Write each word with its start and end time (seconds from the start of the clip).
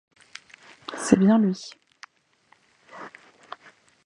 C'est 0.97 1.19
bien 1.19 1.37
lui. 1.37 1.53